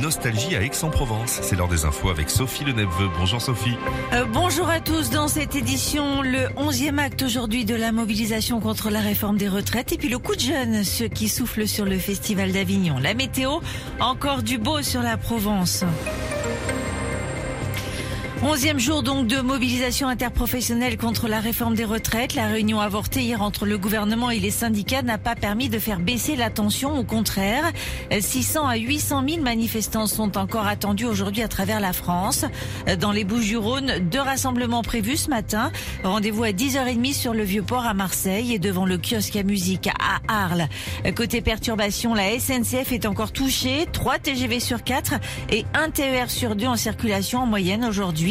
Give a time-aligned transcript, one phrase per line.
[0.00, 1.40] Nostalgie à Aix-en-Provence.
[1.42, 3.10] C'est l'heure des infos avec Sophie Le Neveu.
[3.18, 3.76] Bonjour Sophie.
[4.12, 5.10] Euh, bonjour à tous.
[5.10, 9.92] Dans cette édition, le 11e acte aujourd'hui de la mobilisation contre la réforme des retraites
[9.92, 12.98] et puis le coup de jeune, ceux qui soufflent sur le festival d'Avignon.
[12.98, 13.58] La météo,
[14.00, 15.84] encore du beau sur la Provence.
[18.42, 22.34] Onzième jour donc de mobilisation interprofessionnelle contre la réforme des retraites.
[22.34, 25.98] La réunion avortée hier entre le gouvernement et les syndicats n'a pas permis de faire
[25.98, 26.98] baisser la tension.
[26.98, 27.70] Au contraire,
[28.18, 32.46] 600 à 800 000 manifestants sont encore attendus aujourd'hui à travers la France.
[32.98, 35.70] Dans les Bouches-du-Rhône, deux rassemblements prévus ce matin.
[36.02, 40.20] Rendez-vous à 10h30 sur le Vieux-Port à Marseille et devant le kiosque à musique à
[40.28, 40.66] Arles.
[41.14, 43.86] Côté perturbation, la SNCF est encore touchée.
[43.92, 45.16] 3 TGV sur 4
[45.50, 48.29] et 1 TER sur 2 en circulation en moyenne aujourd'hui.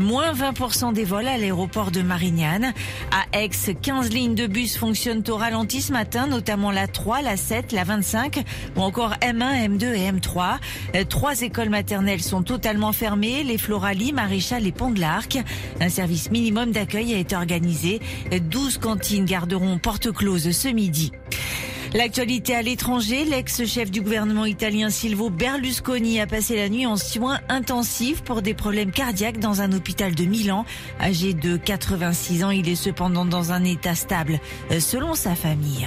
[0.00, 2.72] Moins 20% des vols à l'aéroport de Marignane.
[3.10, 7.36] À Aix, 15 lignes de bus fonctionnent au ralenti ce matin, notamment la 3, la
[7.36, 8.44] 7, la 25
[8.76, 10.58] ou encore M1, M2 et M3.
[11.08, 15.38] Trois écoles maternelles sont totalement fermées, les Floralie, Maréchal et Pont de l'Arc.
[15.80, 18.00] Un service minimum d'accueil a été organisé.
[18.30, 21.12] 12 cantines garderont porte close ce midi.
[21.94, 27.38] L'actualité à l'étranger, l'ex-chef du gouvernement italien Silvio Berlusconi a passé la nuit en soins
[27.48, 30.64] intensifs pour des problèmes cardiaques dans un hôpital de Milan.
[31.00, 34.40] Âgé de 86 ans, il est cependant dans un état stable,
[34.80, 35.86] selon sa famille.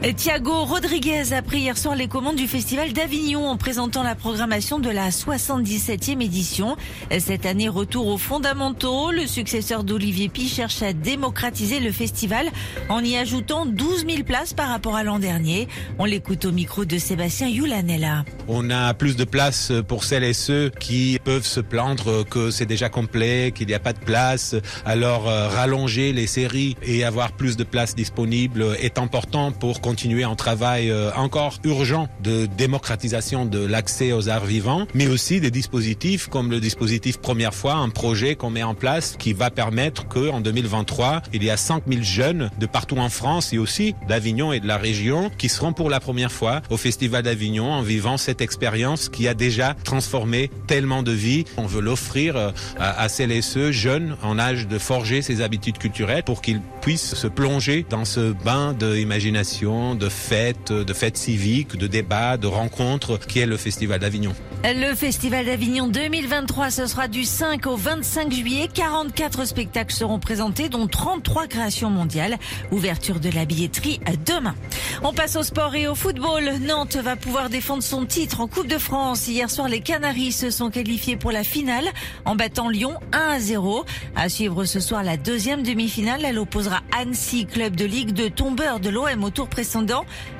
[0.00, 4.78] Thiago Rodriguez a pris hier soir les commandes du Festival d'Avignon en présentant la programmation
[4.78, 6.78] de la 77e édition.
[7.18, 9.10] Cette année, retour aux fondamentaux.
[9.10, 12.48] Le successeur d'Olivier Pi cherche à démocratiser le festival
[12.88, 15.68] en y ajoutant 12 000 places par rapport à l'an dernier.
[15.98, 18.24] On l'écoute au micro de Sébastien Youlanella.
[18.48, 22.64] On a plus de place pour celles et ceux qui peuvent se plaindre que c'est
[22.64, 24.56] déjà complet, qu'il n'y a pas de place.
[24.86, 30.36] Alors, rallonger les séries et avoir plus de places disponibles est important pour continuer un
[30.36, 36.48] travail encore urgent de démocratisation de l'accès aux arts vivants, mais aussi des dispositifs comme
[36.52, 41.22] le dispositif Première fois, un projet qu'on met en place qui va permettre qu'en 2023,
[41.32, 44.76] il y a 5000 jeunes de partout en France et aussi d'Avignon et de la
[44.76, 49.28] région qui seront pour la première fois au Festival d'Avignon en vivant cette expérience qui
[49.28, 51.44] a déjà transformé tellement de vies.
[51.56, 55.78] On veut l'offrir à, à celles et ceux jeunes en âge de forger ses habitudes
[55.78, 61.76] culturelles pour qu'ils puissent se plonger dans ce bain d'imagination de fêtes, de fêtes civiques,
[61.76, 64.32] de débats, de rencontres qui est le Festival d'Avignon?
[64.62, 68.68] Le Festival d'Avignon 2023, ce sera du 5 au 25 juillet.
[68.72, 72.36] 44 spectacles seront présentés, dont 33 créations mondiales.
[72.70, 74.54] Ouverture de la billetterie demain.
[75.02, 76.50] On passe au sport et au football.
[76.60, 79.28] Nantes va pouvoir défendre son titre en Coupe de France.
[79.28, 81.86] Hier soir, les Canaries se sont qualifiés pour la finale
[82.26, 83.86] en battant Lyon 1 à 0.
[84.14, 86.20] À suivre ce soir la deuxième demi-finale.
[86.22, 89.69] Elle opposera Annecy, club de Ligue de tombeur de l'OM au tour précédent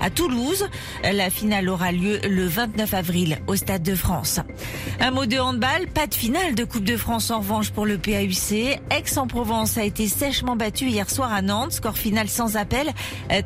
[0.01, 0.69] à Toulouse.
[1.05, 4.41] La finale aura lieu le 29 avril au Stade de France.
[4.99, 7.97] Un mot de handball, pas de finale de Coupe de France en revanche pour le
[7.97, 8.81] PAUC.
[8.91, 12.91] Aix-en-Provence a été sèchement battu hier soir à Nantes, score final sans appel,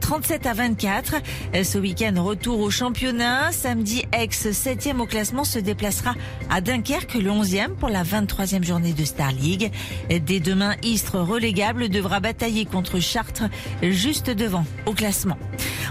[0.01, 1.17] 37 à 24.
[1.63, 3.53] Ce week-end, retour au championnat.
[3.53, 6.15] Samedi, Aix, 7e au classement, se déplacera
[6.51, 9.71] à Dunkerque, le 11e pour la 23e journée de Star League.
[10.09, 13.45] Dès demain, Istres, relégable, devra batailler contre Chartres,
[13.83, 15.37] juste devant au classement.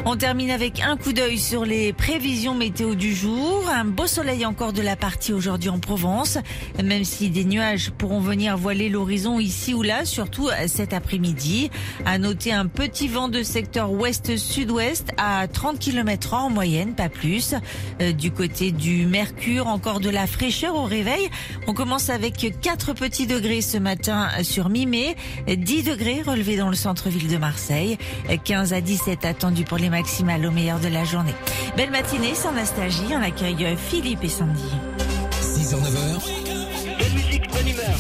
[0.06, 3.64] On termine avec un coup d'œil sur les prévisions météo du jour.
[3.74, 6.38] Un beau soleil encore de la partie aujourd'hui en Provence,
[6.84, 11.70] même si des nuages pourront venir voiler l'horizon ici ou là, surtout cet après-midi.
[12.06, 17.56] À noter un petit vent de secteur ouest-sud-ouest à 30 km en moyenne, pas plus.
[18.18, 21.30] Du côté du Mercure, encore de la fraîcheur au réveil.
[21.68, 25.16] On commence avec 4 petits degrés ce matin sur mi-mai,
[25.48, 27.98] 10 degrés relevés dans le centre-ville de Marseille,
[28.44, 31.36] 15 à 17 attendus pour les maximales au meilleur de la journée.
[31.76, 34.64] Belle matinée sans nostalgie, on accueille Philippe et Sandy.
[35.42, 37.00] 6h, 9h.
[37.00, 37.96] Bonne musique, bonne humeur.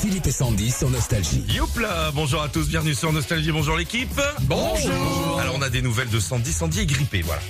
[0.00, 1.44] Philippe et Sandy sur Nostalgie.
[1.48, 6.10] Youpla Bonjour à tous, bienvenue sur Nostalgie, bonjour l'équipe Bonjour Alors on a des nouvelles
[6.10, 7.42] de Sandy, Sandy est grippée, voilà.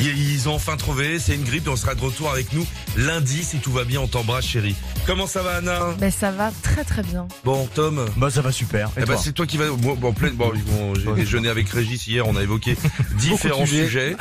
[0.00, 2.66] Ils ont enfin trouvé, c'est une grippe, on sera de retour avec nous
[2.96, 4.76] lundi si tout va bien, on t'embrasse chérie.
[5.06, 7.26] Comment ça va Anna Ben ça va très très bien.
[7.44, 8.88] Bon Tom Bah ça va super.
[8.88, 11.48] Et eh ben, toi c'est toi qui vas bon, bon, plein- bon, bon, j'ai déjeuné
[11.48, 12.76] avec Régis hier, on a évoqué
[13.18, 14.16] différents sujets.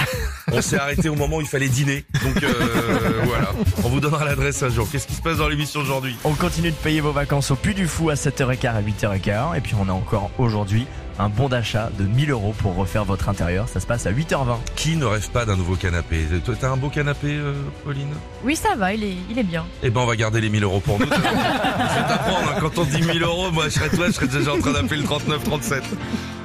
[0.51, 2.05] On s'est arrêté au moment où il fallait dîner.
[2.23, 3.51] Donc euh, voilà,
[3.83, 4.87] on vous donnera l'adresse un jour.
[4.91, 6.15] Qu'est-ce qui se passe dans l'émission aujourd'hui?
[6.23, 9.57] On continue de payer vos vacances au Puy du Fou à 7h15 à 8h15.
[9.57, 10.85] Et puis on a encore aujourd'hui
[11.19, 13.67] un bon d'achat de 1000 euros pour refaire votre intérieur.
[13.69, 14.57] Ça se passe à 8h20.
[14.75, 16.25] Qui ne rêve pas d'un nouveau canapé?
[16.45, 18.13] Toi t'as un beau canapé euh, Pauline?
[18.43, 19.65] Oui ça va, il est, il est bien.
[19.83, 21.05] Eh ben on va garder les 1000 euros pour nous.
[21.05, 22.59] Je vais t'apprendre, hein.
[22.59, 25.01] quand on dit 1000 euros, moi je serais toi, je serais déjà en train d'appeler
[25.01, 25.81] le 39-37.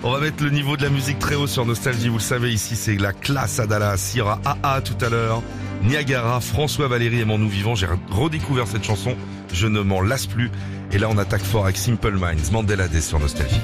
[0.04, 2.08] On va mettre le niveau de la musique très haut sur Nostalgie.
[2.08, 4.12] Vous le savez, ici, c'est la classe à Dallas.
[4.14, 5.42] Il y aura AA tout à l'heure.
[5.82, 7.74] Niagara, François Valéry aimant nous vivant.
[7.74, 9.16] J'ai redécouvert cette chanson.
[9.52, 10.52] Je ne m'en lasse plus.
[10.92, 12.52] Et là, on attaque fort avec Simple Minds.
[12.52, 13.60] Mandela Day sur Nostalgie.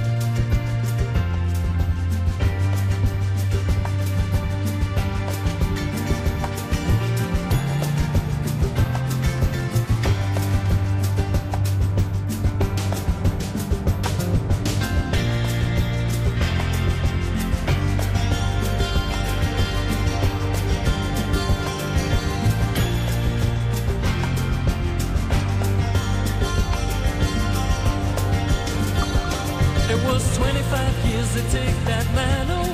[30.14, 32.73] Was 25 years to take that man away.